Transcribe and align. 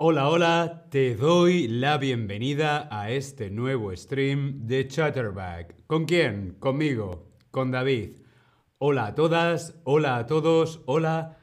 Hola, 0.00 0.28
hola, 0.28 0.86
te 0.90 1.16
doy 1.16 1.66
la 1.66 1.98
bienvenida 1.98 2.86
a 2.88 3.10
este 3.10 3.50
nuevo 3.50 3.90
stream 3.96 4.64
de 4.68 4.86
Chatterback. 4.86 5.74
¿Con 5.88 6.04
quién? 6.04 6.54
Conmigo, 6.60 7.32
con 7.50 7.72
David. 7.72 8.20
Hola 8.78 9.06
a 9.06 9.14
todas, 9.16 9.74
hola 9.82 10.18
a 10.18 10.26
todos, 10.26 10.82
hola 10.86 11.40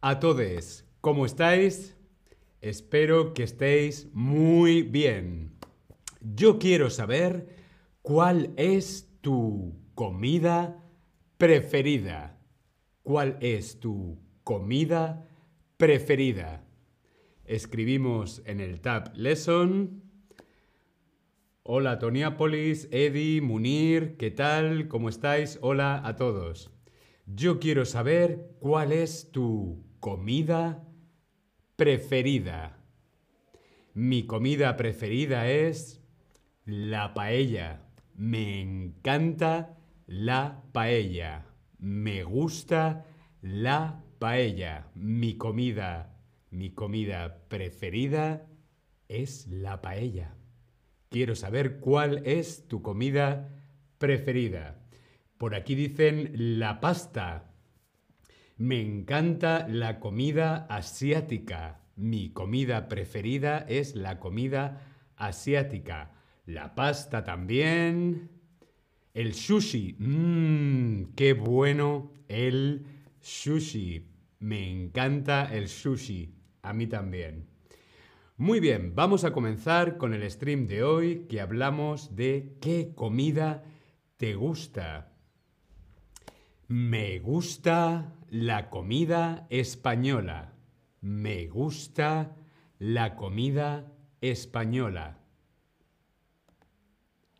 a 0.00 0.20
todes. 0.20 0.88
¿Cómo 1.00 1.26
estáis? 1.26 1.96
Espero 2.60 3.34
que 3.34 3.42
estéis 3.42 4.08
muy 4.12 4.82
bien. 4.82 5.56
Yo 6.20 6.60
quiero 6.60 6.90
saber 6.90 7.56
cuál 8.02 8.52
es 8.56 9.08
tu 9.20 9.80
comida 9.96 10.80
preferida. 11.38 12.38
¿Cuál 13.02 13.36
es 13.40 13.80
tu 13.80 14.20
comida 14.44 15.28
preferida? 15.76 16.65
Escribimos 17.46 18.42
en 18.44 18.58
el 18.58 18.80
tab 18.80 19.12
Lesson. 19.14 20.02
Hola 21.62 22.00
Toniápolis, 22.00 22.88
Eddie, 22.90 23.40
Munir, 23.40 24.16
¿qué 24.16 24.32
tal? 24.32 24.88
¿Cómo 24.88 25.08
estáis? 25.08 25.60
Hola 25.62 26.02
a 26.04 26.16
todos. 26.16 26.72
Yo 27.24 27.60
quiero 27.60 27.84
saber 27.84 28.50
cuál 28.58 28.90
es 28.90 29.30
tu 29.30 29.84
comida 30.00 30.84
preferida. 31.76 32.84
Mi 33.94 34.26
comida 34.26 34.76
preferida 34.76 35.48
es 35.48 36.02
la 36.64 37.14
paella. 37.14 37.80
Me 38.16 38.60
encanta 38.60 39.78
la 40.08 40.64
paella. 40.72 41.46
Me 41.78 42.24
gusta 42.24 43.06
la 43.40 44.02
paella. 44.18 44.88
Mi 44.96 45.36
comida 45.36 46.15
mi 46.50 46.70
comida 46.70 47.48
preferida 47.48 48.46
es 49.08 49.46
la 49.48 49.82
paella. 49.82 50.34
Quiero 51.08 51.34
saber 51.34 51.78
cuál 51.80 52.22
es 52.26 52.66
tu 52.68 52.82
comida 52.82 53.52
preferida. 53.98 54.78
Por 55.38 55.54
aquí 55.54 55.74
dicen 55.74 56.58
la 56.58 56.80
pasta. 56.80 57.52
Me 58.56 58.80
encanta 58.80 59.68
la 59.68 60.00
comida 60.00 60.66
asiática. 60.68 61.80
Mi 61.94 62.30
comida 62.30 62.88
preferida 62.88 63.58
es 63.68 63.94
la 63.94 64.18
comida 64.18 64.82
asiática. 65.16 66.12
La 66.46 66.74
pasta 66.74 67.24
también. 67.24 68.30
El 69.14 69.34
sushi. 69.34 69.96
Mmm, 69.98 71.14
qué 71.14 71.32
bueno 71.34 72.12
el 72.28 72.86
sushi. 73.20 74.06
Me 74.38 74.70
encanta 74.70 75.54
el 75.54 75.68
sushi. 75.68 76.35
A 76.66 76.72
mí 76.72 76.88
también. 76.88 77.46
Muy 78.36 78.58
bien, 78.58 78.96
vamos 78.96 79.22
a 79.22 79.32
comenzar 79.32 79.98
con 79.98 80.12
el 80.12 80.28
stream 80.28 80.66
de 80.66 80.82
hoy 80.82 81.26
que 81.28 81.40
hablamos 81.40 82.16
de 82.16 82.56
qué 82.60 82.92
comida 82.92 83.62
te 84.16 84.34
gusta. 84.34 85.12
Me 86.66 87.20
gusta 87.20 88.12
la 88.30 88.68
comida 88.68 89.46
española. 89.48 90.54
Me 91.00 91.46
gusta 91.46 92.34
la 92.80 93.14
comida 93.14 93.92
española. 94.20 95.20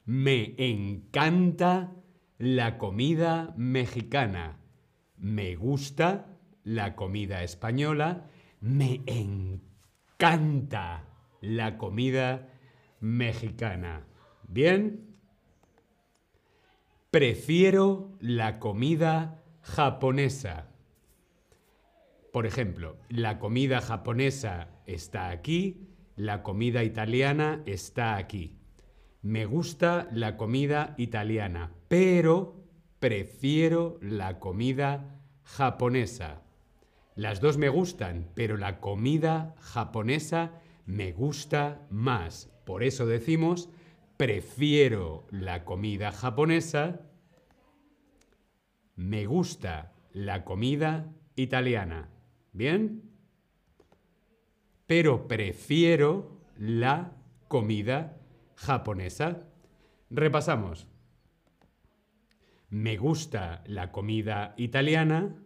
Me 0.04 0.54
encanta 0.56 1.96
la 2.38 2.78
comida 2.78 3.52
mexicana. 3.56 4.60
Me 5.16 5.56
gusta 5.56 6.38
la 6.62 6.94
comida 6.94 7.42
española 7.42 8.30
me 8.60 9.02
encanta 9.06 11.04
la 11.40 11.78
comida 11.78 12.48
mexicana. 13.00 14.06
¿Bien? 14.48 15.16
Prefiero 17.10 18.12
la 18.20 18.58
comida 18.58 19.42
japonesa. 19.62 20.68
Por 22.32 22.46
ejemplo, 22.46 22.98
la 23.08 23.38
comida 23.38 23.80
japonesa 23.80 24.68
está 24.86 25.30
aquí, 25.30 25.88
la 26.16 26.42
comida 26.42 26.84
italiana 26.84 27.62
está 27.66 28.16
aquí. 28.16 28.58
Me 29.22 29.46
gusta 29.46 30.08
la 30.12 30.36
comida 30.36 30.94
italiana, 30.98 31.72
pero 31.88 32.62
prefiero 32.98 33.98
la 34.02 34.38
comida 34.38 35.20
japonesa. 35.42 36.42
Las 37.16 37.40
dos 37.40 37.56
me 37.56 37.70
gustan, 37.70 38.28
pero 38.34 38.58
la 38.58 38.78
comida 38.78 39.54
japonesa 39.58 40.52
me 40.84 41.12
gusta 41.12 41.86
más. 41.88 42.52
Por 42.66 42.82
eso 42.82 43.06
decimos, 43.06 43.70
prefiero 44.18 45.26
la 45.30 45.64
comida 45.64 46.12
japonesa, 46.12 47.00
me 48.96 49.24
gusta 49.24 49.94
la 50.12 50.44
comida 50.44 51.10
italiana. 51.36 52.10
¿Bien? 52.52 53.10
Pero 54.86 55.26
prefiero 55.26 56.42
la 56.58 57.12
comida 57.48 58.18
japonesa. 58.56 59.48
Repasamos. 60.10 60.86
Me 62.68 62.98
gusta 62.98 63.64
la 63.66 63.90
comida 63.90 64.52
italiana, 64.58 65.42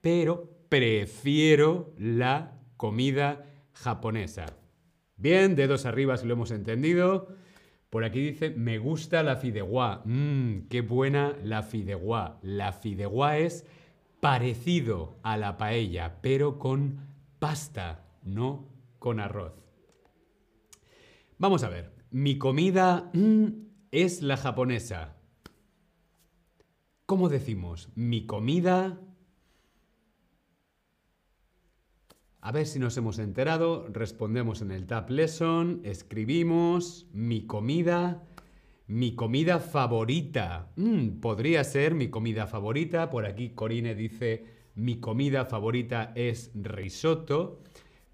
pero 0.00 0.50
prefiero 0.68 1.92
la 1.98 2.58
comida 2.76 3.46
japonesa. 3.72 4.46
Bien, 5.16 5.54
dedos 5.54 5.84
arriba 5.84 6.16
si 6.16 6.26
lo 6.26 6.34
hemos 6.34 6.50
entendido. 6.50 7.28
Por 7.90 8.04
aquí 8.04 8.20
dice, 8.20 8.50
me 8.50 8.78
gusta 8.78 9.22
la 9.22 9.36
fideuá. 9.36 10.02
Mmm, 10.04 10.68
qué 10.68 10.80
buena 10.80 11.36
la 11.42 11.62
fideuá. 11.62 12.38
La 12.42 12.72
fideuá 12.72 13.38
es 13.38 13.66
parecido 14.20 15.18
a 15.22 15.36
la 15.36 15.58
paella, 15.58 16.20
pero 16.22 16.58
con 16.58 17.00
pasta, 17.38 18.04
no 18.22 18.68
con 18.98 19.18
arroz. 19.18 19.54
Vamos 21.38 21.64
a 21.64 21.68
ver. 21.68 21.92
Mi 22.10 22.38
comida 22.38 23.10
mm, 23.12 23.46
es 23.90 24.22
la 24.22 24.36
japonesa. 24.36 25.16
¿Cómo 27.06 27.28
decimos? 27.28 27.88
Mi 27.94 28.24
comida 28.24 29.00
A 32.42 32.52
ver 32.52 32.66
si 32.66 32.78
nos 32.78 32.96
hemos 32.96 33.18
enterado. 33.18 33.86
Respondemos 33.92 34.62
en 34.62 34.70
el 34.70 34.86
Tab 34.86 35.10
Lesson. 35.10 35.82
Escribimos 35.84 37.06
mi 37.12 37.46
comida. 37.46 38.22
Mi 38.86 39.14
comida 39.14 39.58
favorita. 39.58 40.70
Mm, 40.76 41.20
podría 41.20 41.62
ser 41.64 41.94
mi 41.94 42.08
comida 42.08 42.46
favorita. 42.46 43.10
Por 43.10 43.26
aquí 43.26 43.50
Corine 43.50 43.94
dice 43.94 44.46
mi 44.74 45.00
comida 45.00 45.44
favorita 45.44 46.12
es 46.14 46.50
risotto. 46.54 47.60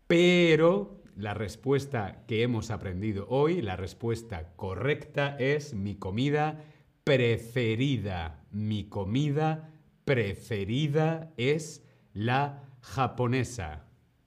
Pero 0.09 1.03
la 1.15 1.33
respuesta 1.33 2.25
que 2.27 2.43
hemos 2.43 2.73
aprendido 2.73 3.29
hoy, 3.29 3.63
la 3.63 3.77
respuesta 3.77 4.55
correcta 4.57 5.37
es 5.39 5.73
mi 5.73 5.95
comida 5.95 6.65
preferida. 7.05 8.45
Mi 8.51 8.89
comida 8.89 9.71
preferida 10.05 11.33
es 11.37 11.85
la 12.13 12.65
japonesa. 12.81 13.86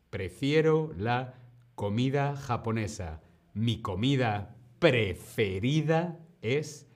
Prefiero 0.10 0.92
la 0.98 1.36
comida 1.76 2.36
japonesa. 2.36 3.22
Mi 3.54 3.82
comida 3.82 4.56
preferida 4.80 6.20
es 6.42 6.88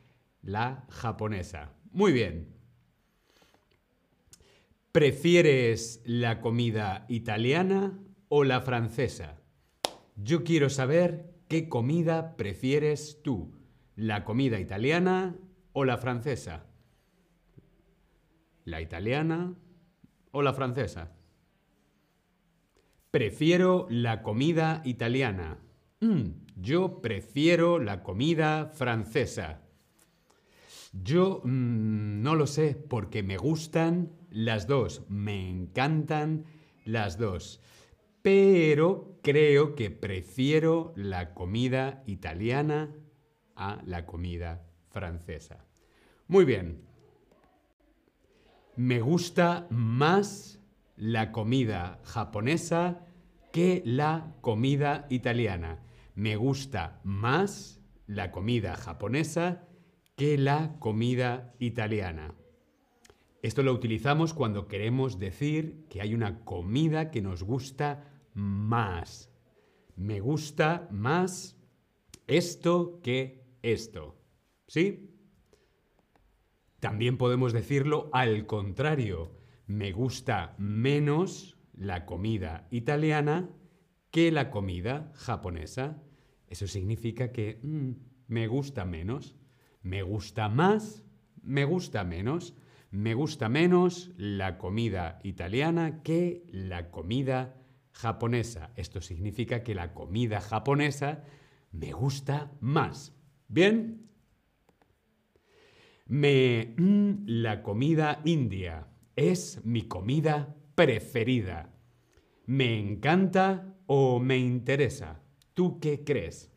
la 0.42 0.86
japonesa. 0.90 1.74
Muy 1.92 2.12
bien. 2.12 2.54
¿Prefieres 4.92 6.02
la 6.06 6.42
comida 6.42 7.06
italiana 7.08 8.00
o 8.30 8.44
la 8.44 8.62
francesa? 8.62 9.38
Yo 10.16 10.44
quiero 10.44 10.70
saber 10.70 11.34
qué 11.48 11.70
comida 11.70 12.36
prefieres 12.36 13.22
tú, 13.24 13.54
la 13.96 14.24
comida 14.24 14.60
italiana 14.60 15.36
o 15.72 15.86
la 15.86 15.98
francesa. 15.98 16.66
¿La 18.66 18.82
italiana 18.82 19.56
o 20.32 20.42
la 20.42 20.54
francesa? 20.54 21.12
Prefiero 23.14 23.86
la 23.92 24.24
comida 24.24 24.82
italiana. 24.86 25.60
Mm, 26.00 26.30
yo 26.56 27.00
prefiero 27.00 27.78
la 27.78 28.02
comida 28.02 28.72
francesa. 28.74 29.62
Yo 30.94 31.42
mm, 31.44 32.24
no 32.24 32.34
lo 32.34 32.48
sé 32.48 32.74
porque 32.74 33.22
me 33.22 33.38
gustan 33.38 34.14
las 34.32 34.66
dos, 34.66 35.04
me 35.10 35.48
encantan 35.48 36.46
las 36.86 37.20
dos. 37.20 37.62
Pero 38.24 39.20
creo 39.22 39.76
que 39.76 39.92
prefiero 39.92 40.92
la 40.96 41.36
comida 41.36 42.02
italiana 42.08 42.96
a 43.56 43.80
la 43.86 44.08
comida 44.08 44.66
francesa. 44.90 45.64
Muy 46.28 46.46
bien. 46.46 46.82
Me 48.76 49.02
gusta 49.02 49.68
más 49.70 50.63
la 50.96 51.32
comida 51.32 52.00
japonesa 52.04 53.06
que 53.52 53.82
la 53.86 54.36
comida 54.42 55.06
italiana. 55.10 55.84
Me 56.16 56.36
gusta 56.36 57.00
más 57.04 57.82
la 58.08 58.32
comida 58.32 58.76
japonesa 58.76 59.68
que 60.16 60.38
la 60.38 60.76
comida 60.80 61.54
italiana. 61.60 62.36
Esto 63.42 63.62
lo 63.62 63.74
utilizamos 63.74 64.34
cuando 64.34 64.68
queremos 64.68 65.20
decir 65.20 65.86
que 65.90 66.02
hay 66.02 66.14
una 66.14 66.46
comida 66.46 67.12
que 67.12 67.22
nos 67.22 67.44
gusta 67.44 68.10
más. 68.34 69.30
Me 69.96 70.20
gusta 70.20 70.88
más 70.92 71.60
esto 72.28 73.02
que 73.04 73.44
esto. 73.62 74.18
¿Sí? 74.68 75.10
También 76.80 77.18
podemos 77.18 77.54
decirlo 77.54 78.10
al 78.14 78.46
contrario. 78.46 79.43
Me 79.66 79.92
gusta 79.92 80.56
menos 80.58 81.58
la 81.74 82.06
comida 82.06 82.68
italiana 82.70 83.50
que 84.12 84.32
la 84.32 84.52
comida 84.52 85.12
japonesa. 85.16 86.04
Eso 86.48 86.68
significa 86.68 87.32
que 87.32 87.60
mm, 87.64 87.92
me 88.28 88.48
gusta 88.48 88.86
menos. 88.86 89.36
Me 89.82 90.04
gusta 90.04 90.50
más, 90.50 91.04
me 91.42 91.66
gusta 91.66 92.04
menos. 92.04 92.56
Me 92.92 93.16
gusta 93.16 93.50
menos 93.50 94.12
la 94.18 94.58
comida 94.58 95.20
italiana 95.24 96.04
que 96.04 96.46
la 96.52 96.92
comida 96.92 97.56
japonesa. 97.92 98.72
Esto 98.76 99.02
significa 99.02 99.64
que 99.64 99.74
la 99.74 99.94
comida 99.94 100.42
japonesa 100.42 101.24
me 101.72 101.92
gusta 101.92 102.52
más. 102.60 103.16
¿Bien? 103.48 104.10
Me... 106.06 106.76
Mm, 106.78 107.24
la 107.26 107.64
comida 107.64 108.22
india 108.26 108.93
es 109.16 109.64
mi 109.64 109.84
comida 109.84 110.56
preferida. 110.76 111.74
¿Me 112.46 112.80
encanta 112.80 113.78
o 113.88 114.20
me 114.20 114.38
interesa? 114.38 115.22
¿Tú 115.54 115.80
qué 115.80 116.04
crees? 116.04 116.52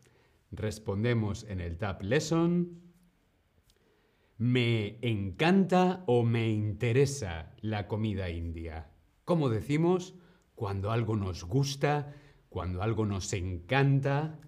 Respondemos 0.51 1.45
en 1.49 1.61
el 1.61 1.77
Tab 1.77 2.01
Lesson. 2.01 2.81
¿Me 4.37 4.99
encanta 5.01 6.03
o 6.07 6.23
me 6.23 6.49
interesa 6.49 7.55
la 7.61 7.87
comida 7.87 8.29
india? 8.29 8.91
¿Cómo 9.25 9.49
decimos? 9.49 10.15
Cuando 10.55 10.91
algo 10.91 11.15
nos 11.15 11.43
gusta, 11.43 12.13
cuando 12.49 12.81
algo 12.81 13.05
nos 13.05 13.33
encanta. 13.33 14.39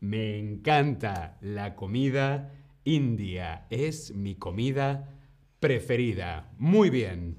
Me 0.00 0.38
encanta 0.38 1.38
la 1.40 1.74
comida 1.74 2.52
india. 2.84 3.66
Es 3.70 4.14
mi 4.14 4.34
comida 4.34 5.14
preferida. 5.64 6.52
Muy 6.58 6.90
bien. 6.90 7.38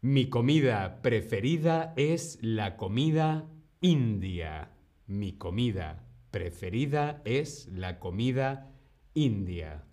Mi 0.00 0.28
comida 0.28 1.00
preferida 1.00 1.94
es 1.96 2.36
la 2.42 2.76
comida 2.76 3.48
india. 3.80 4.72
Mi 5.06 5.38
comida 5.38 6.04
preferida 6.32 7.22
es 7.24 7.68
la 7.68 8.00
comida 8.00 8.74
india. 9.14 9.84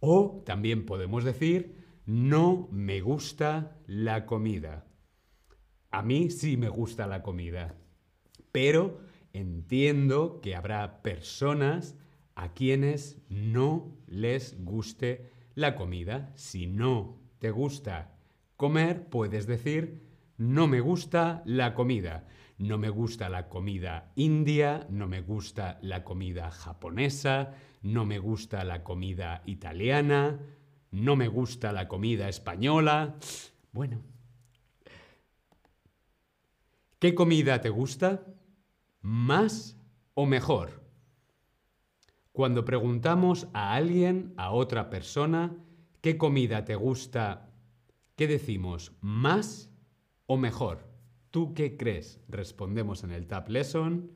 O 0.00 0.42
también 0.44 0.84
podemos 0.84 1.22
decir, 1.22 2.00
no 2.04 2.68
me 2.72 3.00
gusta 3.00 3.78
la 3.86 4.26
comida. 4.26 4.84
A 5.92 6.02
mí 6.02 6.28
sí 6.28 6.56
me 6.56 6.70
gusta 6.70 7.06
la 7.06 7.22
comida, 7.22 7.78
pero 8.50 8.98
entiendo 9.32 10.40
que 10.40 10.56
habrá 10.56 11.02
personas 11.02 11.94
a 12.36 12.52
quienes 12.52 13.18
no 13.28 13.98
les 14.06 14.62
guste 14.64 15.32
la 15.56 15.74
comida. 15.74 16.32
Si 16.36 16.68
no 16.68 17.18
te 17.38 17.50
gusta 17.50 18.16
Comer 18.56 19.08
puedes 19.10 19.46
decir 19.46 20.06
no 20.38 20.66
me 20.66 20.80
gusta 20.80 21.42
la 21.44 21.74
comida. 21.74 22.26
No 22.58 22.78
me 22.78 22.88
gusta 22.88 23.28
la 23.28 23.48
comida 23.50 24.12
india, 24.16 24.86
no 24.88 25.06
me 25.06 25.20
gusta 25.20 25.78
la 25.82 26.04
comida 26.04 26.50
japonesa, 26.50 27.52
no 27.82 28.06
me 28.06 28.18
gusta 28.18 28.64
la 28.64 28.82
comida 28.82 29.42
italiana, 29.44 30.38
no 30.90 31.16
me 31.16 31.28
gusta 31.28 31.72
la 31.72 31.86
comida 31.86 32.30
española. 32.30 33.16
Bueno. 33.72 34.00
¿Qué 36.98 37.14
comida 37.14 37.60
te 37.60 37.68
gusta? 37.68 38.24
¿Más 39.02 39.76
o 40.14 40.24
mejor? 40.24 40.85
Cuando 42.36 42.66
preguntamos 42.66 43.48
a 43.54 43.72
alguien, 43.72 44.34
a 44.36 44.50
otra 44.50 44.90
persona, 44.90 45.56
¿qué 46.02 46.18
comida 46.18 46.66
te 46.66 46.74
gusta 46.74 47.48
¿Qué 48.14 48.26
decimos? 48.26 48.92
¿Más 49.00 49.72
o 50.26 50.36
mejor? 50.36 50.86
¿Tú 51.30 51.54
qué 51.54 51.78
crees? 51.78 52.20
Respondemos 52.28 53.04
en 53.04 53.12
el 53.12 53.26
Tab 53.26 53.48
Lesson. 53.48 54.10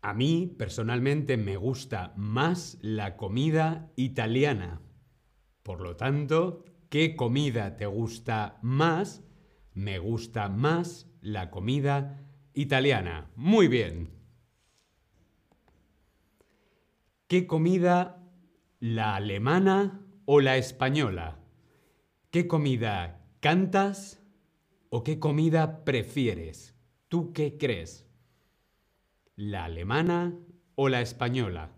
A 0.00 0.14
mí, 0.14 0.54
personalmente, 0.58 1.36
me 1.36 1.58
gusta 1.58 2.14
más 2.16 2.78
la 2.80 3.18
comida 3.18 3.92
italiana. 3.96 4.80
Por 5.62 5.82
lo 5.82 5.94
tanto, 5.96 6.64
¿qué 6.88 7.16
comida 7.16 7.76
te 7.76 7.84
gusta 7.84 8.58
más? 8.62 9.22
Me 9.74 9.98
gusta 9.98 10.48
más 10.48 11.06
la 11.20 11.50
comida 11.50 12.21
italiana. 12.54 13.30
Muy 13.36 13.68
bien. 13.68 14.10
¿Qué 17.28 17.46
comida 17.46 18.22
¿La 18.82 19.14
alemana 19.14 20.00
o 20.24 20.40
la 20.40 20.56
española? 20.56 21.38
¿Qué 22.32 22.48
comida 22.48 23.24
cantas 23.38 24.20
o 24.90 25.04
qué 25.04 25.20
comida 25.20 25.84
prefieres? 25.84 26.74
¿Tú 27.06 27.32
qué 27.32 27.58
crees? 27.58 28.08
¿La 29.36 29.66
alemana 29.66 30.36
o 30.74 30.88
la 30.88 31.00
española? 31.00 31.70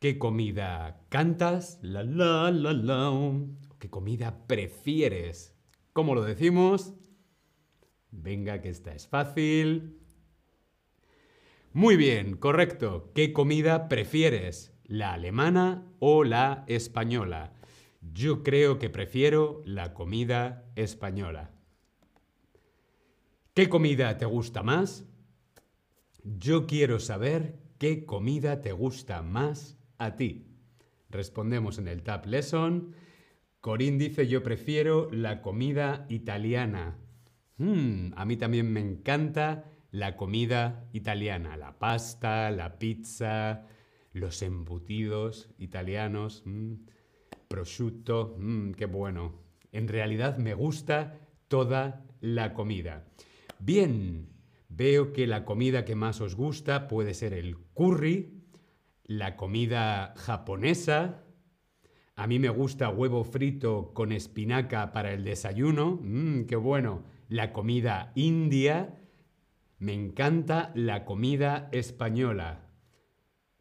¿Qué 0.00 0.18
comida 0.18 1.00
cantas? 1.08 1.78
La 1.80 2.02
la 2.02 2.50
la 2.50 2.74
la. 2.74 3.32
¿Qué 3.78 3.88
comida 3.88 4.46
prefieres? 4.46 5.56
¿Cómo 5.94 6.14
lo 6.14 6.24
decimos? 6.24 6.92
Venga, 8.10 8.60
que 8.60 8.70
esta 8.70 8.94
es 8.94 9.06
fácil. 9.06 9.98
Muy 11.72 11.96
bien, 11.96 12.36
correcto. 12.36 13.12
¿Qué 13.14 13.32
comida 13.32 13.88
prefieres? 13.88 14.78
la 14.88 15.12
alemana 15.12 15.86
o 16.00 16.24
la 16.24 16.64
española. 16.66 17.52
Yo 18.00 18.42
creo 18.42 18.78
que 18.78 18.90
prefiero 18.90 19.62
la 19.64 19.94
comida 19.94 20.64
española. 20.74 21.50
¿Qué 23.54 23.68
comida 23.68 24.16
te 24.16 24.24
gusta 24.24 24.62
más? 24.62 25.04
Yo 26.24 26.66
quiero 26.66 27.00
saber 27.00 27.58
qué 27.78 28.06
comida 28.06 28.62
te 28.62 28.72
gusta 28.72 29.22
más 29.22 29.78
a 29.98 30.16
ti. 30.16 30.46
Respondemos 31.10 31.78
en 31.78 31.88
el 31.88 32.02
Tab 32.02 32.26
Lesson. 32.26 32.94
Corín 33.60 33.98
dice 33.98 34.26
yo 34.26 34.42
prefiero 34.42 35.10
la 35.10 35.42
comida 35.42 36.06
italiana. 36.08 36.96
Hmm, 37.58 38.12
a 38.14 38.24
mí 38.24 38.36
también 38.36 38.72
me 38.72 38.80
encanta 38.80 39.64
la 39.90 40.16
comida 40.16 40.88
italiana, 40.92 41.56
la 41.56 41.78
pasta, 41.78 42.52
la 42.52 42.78
pizza, 42.78 43.66
los 44.12 44.42
embutidos 44.42 45.50
italianos, 45.58 46.42
mm, 46.44 46.74
prosciutto, 47.48 48.36
mm, 48.38 48.72
qué 48.72 48.86
bueno. 48.86 49.42
En 49.72 49.88
realidad 49.88 50.38
me 50.38 50.54
gusta 50.54 51.18
toda 51.48 52.04
la 52.20 52.54
comida. 52.54 53.08
Bien, 53.58 54.28
veo 54.68 55.12
que 55.12 55.26
la 55.26 55.44
comida 55.44 55.84
que 55.84 55.96
más 55.96 56.20
os 56.20 56.36
gusta 56.36 56.86
puede 56.86 57.12
ser 57.12 57.32
el 57.32 57.56
curry, 57.74 58.44
la 59.04 59.34
comida 59.36 60.14
japonesa. 60.16 61.24
A 62.14 62.26
mí 62.28 62.38
me 62.38 62.50
gusta 62.50 62.88
huevo 62.88 63.24
frito 63.24 63.92
con 63.94 64.12
espinaca 64.12 64.92
para 64.92 65.12
el 65.12 65.24
desayuno, 65.24 65.98
mmm, 66.02 66.42
qué 66.44 66.54
bueno. 66.56 67.17
La 67.28 67.52
comida 67.52 68.12
india. 68.14 68.94
Me 69.78 69.92
encanta 69.92 70.72
la 70.74 71.04
comida 71.04 71.68
española. 71.72 72.68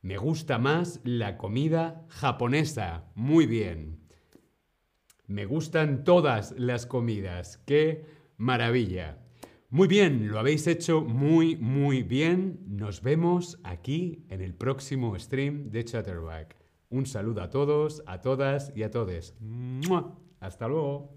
Me 0.01 0.17
gusta 0.17 0.57
más 0.57 1.01
la 1.03 1.37
comida 1.37 2.05
japonesa. 2.09 3.11
Muy 3.15 3.45
bien. 3.45 4.07
Me 5.27 5.45
gustan 5.45 6.05
todas 6.05 6.55
las 6.57 6.85
comidas. 6.85 7.57
¡Qué 7.57 8.05
maravilla! 8.37 9.19
Muy 9.69 9.89
bien, 9.89 10.29
lo 10.29 10.39
habéis 10.39 10.65
hecho 10.65 11.01
muy, 11.01 11.57
muy 11.57 12.03
bien. 12.03 12.61
Nos 12.67 13.01
vemos 13.01 13.59
aquí 13.65 14.25
en 14.29 14.39
el 14.39 14.55
próximo 14.55 15.19
stream 15.19 15.71
de 15.71 15.83
Chatterback. 15.83 16.55
Un 16.89 17.05
saludo 17.05 17.41
a 17.41 17.49
todos, 17.49 18.01
a 18.07 18.21
todas 18.21 18.71
y 18.77 18.83
a 18.83 18.91
todes. 18.91 19.35
Hasta 20.39 20.69
luego. 20.69 21.16